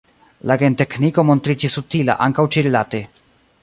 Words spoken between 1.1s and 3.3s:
montriĝis utila ankaŭ ĉi-rilate.